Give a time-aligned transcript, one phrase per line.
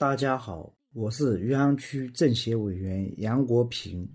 [0.00, 4.08] 大家好，我是余杭区政协委员杨国平。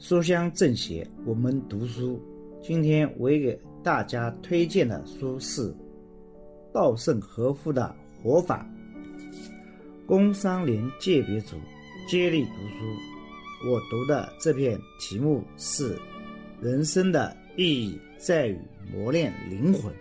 [0.00, 2.20] 书香政协，我们读书。
[2.60, 5.72] 今天我给大家推荐的书是
[6.74, 8.68] 稻盛和夫的《活法》。
[10.08, 11.54] 工商联界别组
[12.08, 15.96] 接力读书，我读的这篇题目是
[16.60, 18.58] “人生的意义在于
[18.92, 19.94] 磨练灵魂”。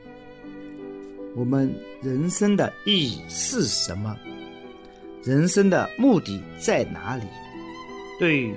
[1.37, 1.71] 我们
[2.01, 4.17] 人生的意义是什么？
[5.29, 7.21] 人生的目的在哪里？
[8.19, 8.55] 对于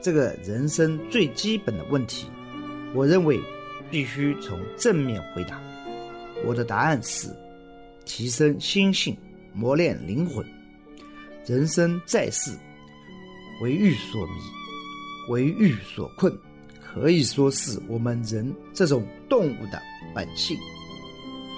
[0.00, 2.28] 这个人生最基本的问题，
[2.94, 3.40] 我认为
[3.90, 5.60] 必须从正面回答。
[6.44, 7.26] 我的答案是：
[8.04, 9.16] 提升心性，
[9.52, 10.46] 磨练灵魂。
[11.46, 12.52] 人生在世，
[13.60, 14.32] 为欲所迷，
[15.30, 16.32] 为欲所困，
[16.80, 19.82] 可以说是我们人这种动物的
[20.14, 20.56] 本性。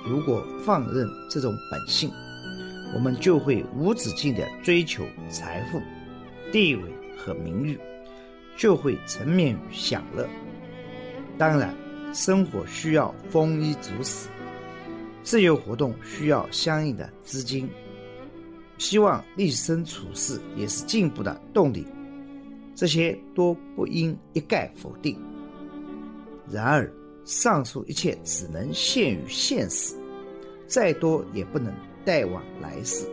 [0.09, 2.11] 如果放任这种本性，
[2.97, 5.79] 我们就会无止境地追求财富、
[6.51, 6.83] 地位
[7.15, 7.79] 和名誉，
[8.57, 10.27] 就会沉湎于享乐。
[11.37, 11.75] 当然，
[12.15, 14.31] 生活需要丰衣足食，
[15.23, 17.69] 自由活动需要相应的资金。
[18.79, 21.87] 希望立身处世也是进步的动力，
[22.75, 25.21] 这些都不应一概否定。
[26.51, 26.91] 然而，
[27.27, 29.95] 上述一切只能限于现实，
[30.67, 31.71] 再多也不能。
[32.07, 33.05] 带往来世，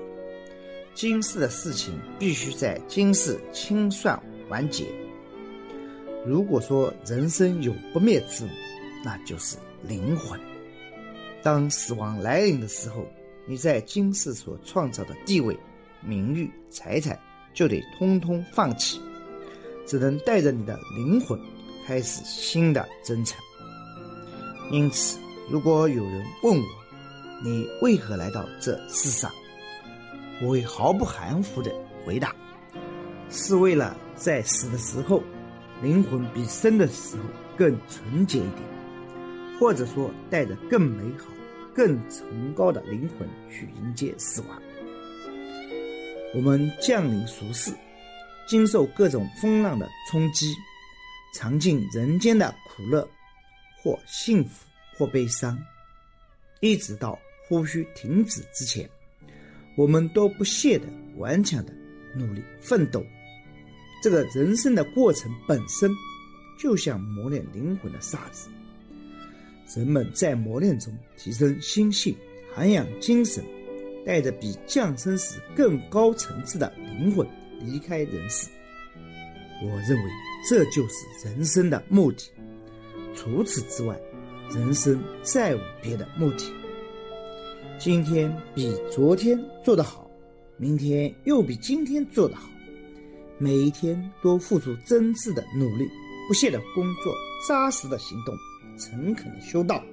[0.93, 4.85] 今世的事情必须在今世清算完结。
[6.23, 8.49] 如果说人生有不灭之物，
[9.03, 10.39] 那就是灵魂。
[11.41, 13.03] 当死亡来临的时候，
[13.47, 15.57] 你在今世所创造的地位、
[15.99, 17.19] 名誉、财产
[17.51, 19.01] 就得通通放弃，
[19.87, 21.37] 只能带着你的灵魂
[21.87, 23.41] 开始新的征程。
[24.71, 25.17] 因此，
[25.49, 26.82] 如果有人问我，
[27.43, 29.29] 你为何来到这世上？
[30.41, 31.69] 我会毫不含糊的
[32.05, 32.33] 回答：
[33.29, 35.21] 是为了在死的时候，
[35.81, 37.23] 灵魂比生的时候
[37.57, 38.61] 更纯洁一点，
[39.59, 41.25] 或者说带着更美好、
[41.75, 44.61] 更崇高的灵魂去迎接死亡。
[46.33, 47.73] 我们降临俗世，
[48.47, 50.55] 经受各种风浪的冲击，
[51.35, 53.05] 尝尽人间的苦乐，
[53.83, 54.65] 或幸福，
[54.97, 55.59] 或悲伤，
[56.61, 57.19] 一直到。
[57.53, 58.89] 呼吸停止之前，
[59.75, 60.87] 我们都不懈的、
[61.17, 61.71] 顽强的
[62.15, 63.05] 努力奋斗。
[64.01, 65.91] 这个人生的过程本身，
[66.59, 68.49] 就像磨练灵魂的沙子。
[69.77, 72.15] 人们在磨练中提升心性、
[72.55, 73.43] 涵养精神，
[74.03, 77.27] 带着比降生时更高层次的灵魂
[77.61, 78.49] 离开人世。
[79.61, 80.03] 我认为
[80.49, 82.31] 这就是人生的目的。
[83.15, 83.95] 除此之外，
[84.51, 86.51] 人生再无别的目的。
[87.83, 90.09] 今天比昨天做得好，
[90.55, 92.47] 明天又比今天做得好，
[93.37, 95.85] 每一天都付出真挚的努力，
[96.25, 97.13] 不懈的工作，
[97.45, 98.33] 扎实的行动，
[98.77, 99.83] 诚恳的修道，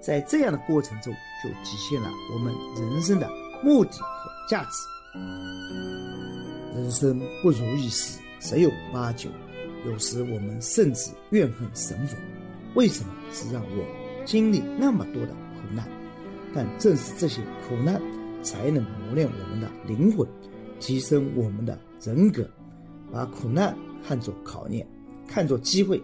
[0.00, 1.14] 在这样的过程中，
[1.44, 3.30] 就体现了我们人生的
[3.62, 5.20] 目的和价值。
[6.74, 9.30] 人生不如意事十有八九，
[9.86, 12.16] 有时我们甚至怨恨神佛，
[12.74, 15.88] 为什么只让我经历那么多的苦难？
[16.54, 18.00] 但正是这些苦难，
[18.42, 20.26] 才能磨练我们的灵魂，
[20.78, 22.48] 提升我们的人格。
[23.12, 24.86] 把苦难看作考验，
[25.26, 26.00] 看作机会，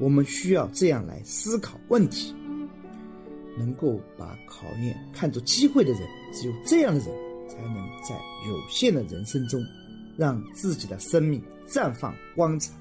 [0.00, 2.34] 我们需要这样来思考问题。
[3.58, 7.08] 能够把考验看作机会的人，只有这样的人，
[7.48, 7.74] 才能
[8.08, 8.14] 在
[8.48, 9.60] 有限的人生中，
[10.16, 12.72] 让自己的生命绽放光彩。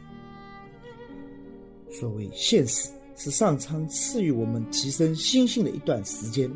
[1.90, 6.48] 所谓现实，是上苍赐予我们提升心性的一段时间。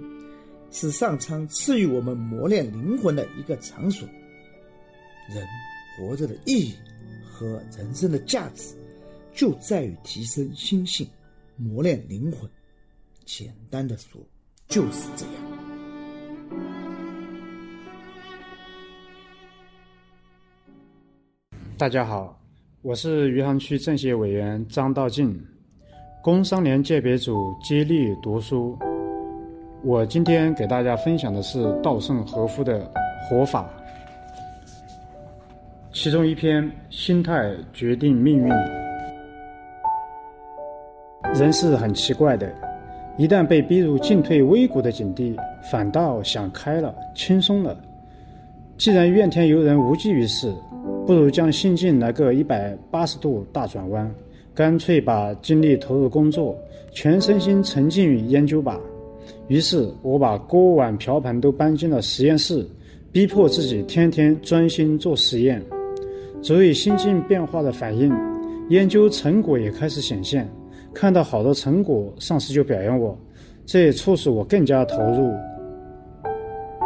[0.72, 4.08] 是上苍赐予我们磨练灵魂的一个场所。
[5.30, 5.46] 人
[5.98, 6.74] 活着的意义
[7.24, 8.74] 和人生的价值，
[9.34, 11.08] 就在于提升心性，
[11.58, 12.50] 磨练灵魂。
[13.26, 14.20] 简单的说，
[14.68, 15.34] 就是这样。
[21.78, 22.42] 大家好，
[22.82, 25.40] 我是余杭区政协委员张道静，
[26.24, 28.78] 工商联界别组接力读书。
[29.84, 32.88] 我今天给大家分享的是稻盛和夫的
[33.28, 33.68] 活法，
[35.92, 38.48] 其中一篇“心态决定命运”。
[41.34, 42.48] 人是很奇怪的，
[43.18, 45.36] 一旦被逼入进退维谷的境地，
[45.72, 47.76] 反倒想开了、轻松了。
[48.78, 50.54] 既然怨天尤人无济于事，
[51.08, 54.14] 不如将心境来个一百八十度大转弯，
[54.54, 56.56] 干脆把精力投入工作，
[56.92, 58.80] 全身心沉浸于研究吧。
[59.48, 62.66] 于是我把锅碗瓢盆都搬进了实验室，
[63.12, 65.62] 逼迫自己天天专心做实验。
[66.42, 68.12] 所以心境变化的反应，
[68.70, 70.50] 研究成果也开始显现。
[70.94, 73.18] 看到好的成果，上司就表扬我，
[73.66, 75.32] 这也促使我更加投入。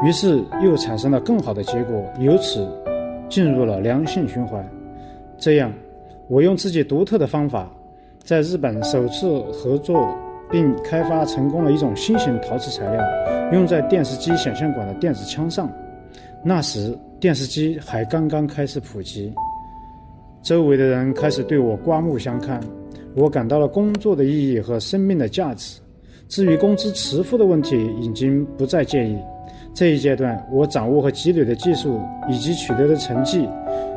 [0.05, 2.67] 于是又产生了更好的结果，由此
[3.29, 4.67] 进入了良性循环。
[5.37, 5.73] 这样，
[6.27, 7.71] 我用自己独特的方法，
[8.23, 10.13] 在日本首次合作
[10.51, 13.03] 并开发成功了一种新型陶瓷材料，
[13.51, 15.69] 用在电视机显像管的电子枪上。
[16.43, 19.33] 那时电视机还刚刚开始普及。
[20.43, 22.59] 周围的人开始对我刮目相看，
[23.15, 25.81] 我感到了工作的意义和生命的价值。
[26.27, 29.17] 至于工资迟付的问题，已经不再介意。
[29.73, 31.99] 这一阶段，我掌握和积累的技术
[32.29, 33.47] 以及取得的成绩，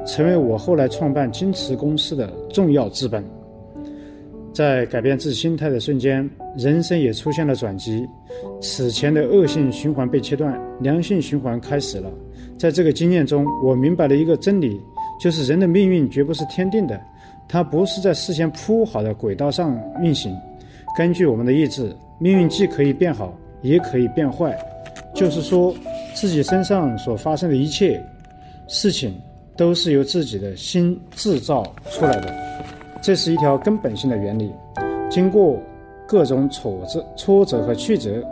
[0.06, 3.23] 成为我后来创办金池公司的重要资本。
[4.59, 8.05] 在改变自心态的瞬间，人生也出现了转机。
[8.61, 12.11] 此前的恶性循环被切断，良性循环开始了。
[12.59, 14.77] 在这个经验中，我明白了一个真理。
[15.21, 17.01] 就是人的命运绝不是天定的，
[17.49, 20.37] 它不是在事先铺好的轨道上运行。
[20.97, 23.33] 根据我们的意志，命运既可以变好，
[23.63, 24.59] 也可以变坏。
[25.15, 25.73] 就是说，
[26.17, 28.05] 自己身上所发生的一切
[28.67, 29.15] 事情，
[29.57, 31.63] 都是由自己的心制造
[31.93, 32.48] 出来的。
[33.00, 34.53] 这是一条根本性的原理。
[35.09, 35.59] 经过
[36.06, 38.23] 各种挫折、挫折和曲折，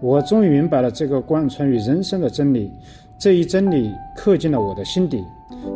[0.00, 2.70] 我终于明白了这个贯穿于人生的真理。
[3.18, 5.22] 这一真理刻进了我的心底。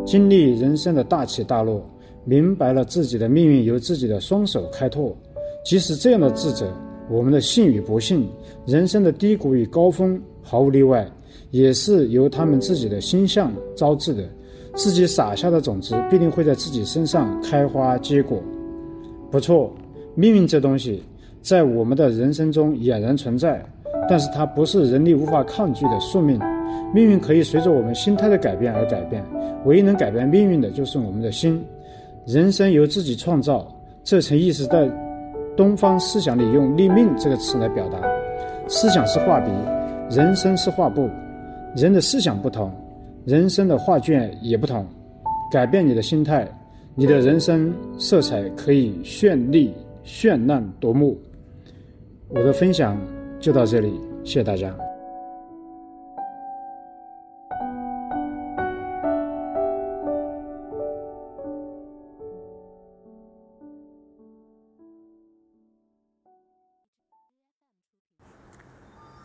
[0.05, 1.83] 经历人生的大起大落，
[2.25, 5.17] 明白了自己的命运由自己的双手开拓。
[5.65, 6.73] 即使这样的智者，
[7.09, 8.29] 我们的幸与不幸，
[8.67, 11.06] 人生的低谷与高峰，毫无例外，
[11.50, 14.29] 也是由他们自己的心象招致的。
[14.79, 18.41] 自己撒下的种子，必定会在自己身上开花结果。
[19.29, 19.75] 不错，
[20.15, 21.03] 命运这东西，
[21.43, 23.61] 在我们的人生中俨然存在，
[24.09, 26.39] 但是它不是人力无法抗拒的宿命。
[26.95, 29.21] 命运可以随着我们心态的改变而改变，
[29.65, 31.61] 唯一能改变命运的就是我们的心。
[32.25, 33.67] 人生由自己创造，
[34.05, 34.89] 这层意思在
[35.57, 37.99] 东方思想里用“立命”这个词来表达。
[38.69, 39.51] 思想是画笔，
[40.09, 41.11] 人生是画布。
[41.75, 42.73] 人的思想不同，
[43.29, 44.89] 人生的画卷也不同。
[45.53, 46.51] 改变你的心态，
[46.95, 47.71] 你的人生
[48.01, 51.21] 色彩可以绚丽、绚烂夺目。
[52.29, 52.99] 我的分享
[53.39, 54.75] 就到这里，谢谢大家。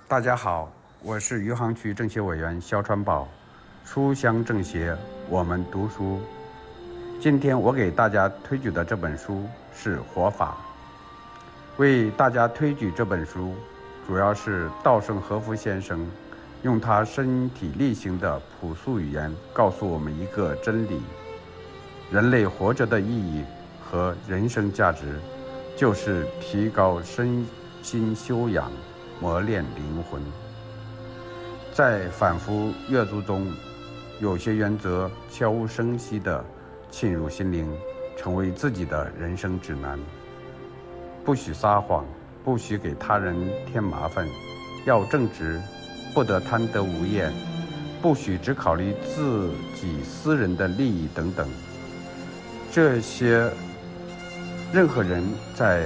[0.09, 0.69] 大家好，
[1.01, 3.27] 我是余杭区政协委员肖传宝，
[3.85, 4.95] 书香政协，
[5.29, 6.19] 我们读书。
[7.19, 10.57] 今天我给大家推举的这本书是《活法》。
[11.81, 13.53] 为大家推举这本书，
[14.07, 16.05] 主要是稻盛和夫先生
[16.63, 21.01] 用他身体力行的朴素语言告诉我们一个真理：
[22.11, 23.43] 人类活着的意义
[23.83, 25.19] 和人生价值，
[25.75, 27.45] 就是提高身
[27.81, 28.71] 心修养。
[29.19, 30.21] 磨练灵魂，
[31.71, 33.47] 在反复阅读中，
[34.23, 36.41] 有些原则悄无声息地
[36.89, 37.69] 沁入心灵，
[38.15, 39.99] 成为自己的人生指南。
[41.25, 42.05] 不许撒谎，
[42.41, 43.35] 不许给他人
[43.69, 44.25] 添麻烦，
[44.85, 45.61] 要正直，
[46.13, 47.33] 不得贪得无厌，
[48.01, 51.45] 不许只考虑自己私人的利益等等。
[52.71, 53.51] 这些，
[54.71, 55.21] 任何人
[55.53, 55.85] 在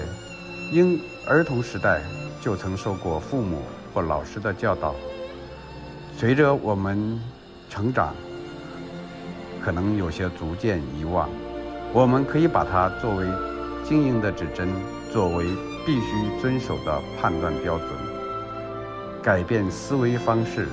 [0.72, 2.00] 婴儿童时代。
[2.39, 3.63] 就曾受过父母
[3.94, 4.96] 或老师的教导。
[6.15, 7.20] 随着我们
[7.67, 8.15] 成长，
[9.67, 11.29] 可能有些逐渐遗忘。
[11.91, 13.25] 我们可以把它作为
[13.83, 14.69] 经营的指针，
[15.12, 15.45] 作为
[15.86, 17.89] 必须遵守的判断标准。
[19.21, 20.69] 改变思维方式，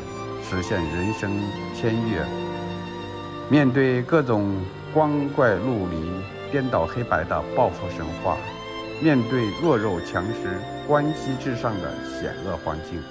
[0.48, 1.28] 实现人生
[1.74, 2.24] 签跃。
[3.50, 4.54] 面对各种
[4.92, 6.12] 光怪陆离、
[6.52, 8.36] 颠倒黑白的报复神话。
[9.02, 13.02] 面对弱肉强食、关系至上的险恶环境，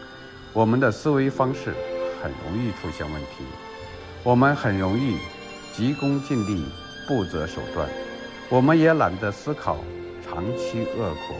[0.54, 1.74] 我们的思维方式
[2.22, 3.44] 很容易出现问题。
[4.24, 5.18] 我们很容易
[5.76, 6.64] 急功近利、
[7.08, 7.90] 不择手段，
[8.48, 9.78] 我们也懒得思考
[10.24, 11.36] 长期恶果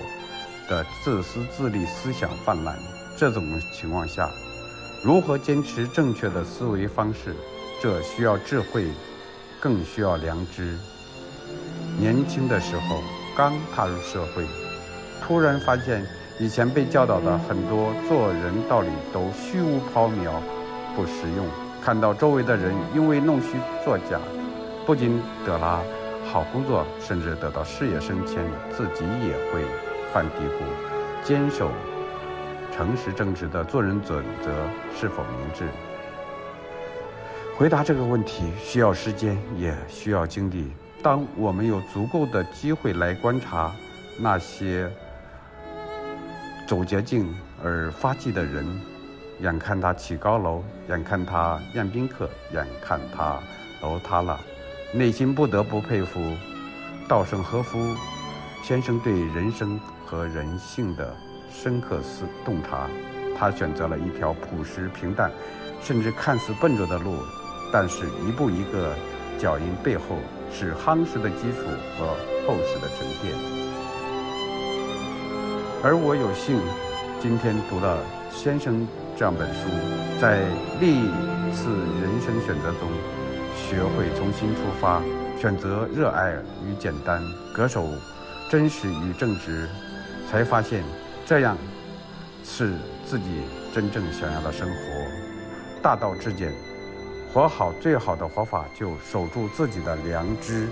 [0.68, 2.76] 的自私自利思想泛滥。
[3.16, 4.28] 这种情况下，
[5.06, 7.36] 如何坚持正确的思维方式？
[7.80, 8.88] 这需要智慧，
[9.62, 10.76] 更需要良知。
[12.00, 13.02] 年轻的时候。
[13.36, 14.46] 刚踏入社会，
[15.26, 16.06] 突然发现
[16.40, 20.40] 以前被教导的很多做人道理都虚无缥缈、
[20.96, 21.44] 不实用。
[21.84, 24.18] 看到周围的人因为弄虚作假，
[24.86, 25.84] 不仅得了
[26.32, 29.66] 好工作，甚至得到事业升迁，自己也会
[30.14, 31.70] 犯嘀咕：坚守
[32.72, 34.50] 诚实正直的做人准则
[34.98, 35.66] 是否明智？
[37.58, 40.72] 回答这个问题需要时间，也需要精力。
[41.02, 43.70] 当我们有足够的机会来观察
[44.22, 44.90] 那些
[46.66, 47.28] 走捷径
[47.62, 48.66] 而发迹的人，
[49.40, 53.40] 眼看他起高楼，眼看他宴宾客，眼看他
[53.82, 54.40] 楼塌了，
[54.94, 56.20] 内心不得不佩服
[57.08, 57.96] 稻盛和夫
[58.64, 61.16] 先生对人生和人性的
[61.52, 62.88] 深刻思洞察。
[63.38, 65.32] 他选择了一条朴实平淡，
[65.82, 67.18] 甚至看似笨拙的路，
[67.72, 68.96] 但是一步一个
[69.40, 70.18] 脚印背后。
[70.56, 71.66] 是夯实的基础
[71.98, 72.06] 和
[72.46, 73.34] 厚实的沉淀。
[75.84, 76.62] 而我有幸
[77.20, 77.98] 今天读了
[78.30, 79.70] 先生这样本书，
[80.20, 80.42] 在
[80.82, 81.04] 历
[81.54, 81.70] 次
[82.02, 82.90] 人生选择中，
[83.56, 85.02] 学会重新出发，
[85.40, 86.34] 选择热爱
[86.66, 87.22] 与简单，
[87.56, 87.88] 恪守
[88.50, 89.70] 真实与正直，
[90.30, 90.84] 才发现
[91.26, 91.56] 这样
[92.44, 92.74] 是
[93.06, 93.26] 自己
[93.74, 94.76] 真正想要的生活。
[95.82, 96.52] 大道至简。
[97.32, 100.68] 活好最好的活法，就守住自己的良知。